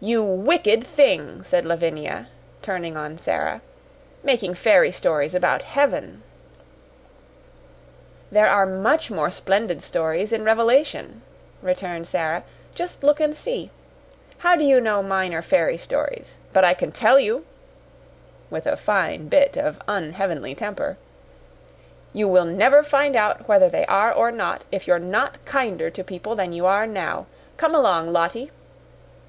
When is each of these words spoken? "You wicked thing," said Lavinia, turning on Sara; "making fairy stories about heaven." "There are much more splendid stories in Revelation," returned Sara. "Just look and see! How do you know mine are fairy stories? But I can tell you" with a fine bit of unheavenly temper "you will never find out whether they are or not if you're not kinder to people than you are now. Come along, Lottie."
"You 0.00 0.20
wicked 0.24 0.82
thing," 0.82 1.44
said 1.44 1.64
Lavinia, 1.64 2.26
turning 2.60 2.96
on 2.96 3.18
Sara; 3.18 3.62
"making 4.24 4.54
fairy 4.54 4.90
stories 4.90 5.32
about 5.32 5.62
heaven." 5.62 6.24
"There 8.32 8.48
are 8.48 8.66
much 8.66 9.12
more 9.12 9.30
splendid 9.30 9.80
stories 9.80 10.32
in 10.32 10.42
Revelation," 10.44 11.22
returned 11.62 12.08
Sara. 12.08 12.42
"Just 12.74 13.04
look 13.04 13.20
and 13.20 13.36
see! 13.36 13.70
How 14.38 14.56
do 14.56 14.64
you 14.64 14.80
know 14.80 15.04
mine 15.04 15.32
are 15.32 15.40
fairy 15.40 15.76
stories? 15.76 16.36
But 16.52 16.64
I 16.64 16.74
can 16.74 16.90
tell 16.90 17.20
you" 17.20 17.46
with 18.50 18.66
a 18.66 18.76
fine 18.76 19.28
bit 19.28 19.56
of 19.56 19.80
unheavenly 19.86 20.56
temper 20.56 20.98
"you 22.12 22.26
will 22.26 22.44
never 22.44 22.82
find 22.82 23.14
out 23.14 23.46
whether 23.46 23.68
they 23.68 23.86
are 23.86 24.12
or 24.12 24.32
not 24.32 24.64
if 24.72 24.88
you're 24.88 24.98
not 24.98 25.38
kinder 25.44 25.90
to 25.90 26.02
people 26.02 26.34
than 26.34 26.52
you 26.52 26.66
are 26.66 26.88
now. 26.88 27.26
Come 27.56 27.72
along, 27.72 28.12
Lottie." 28.12 28.50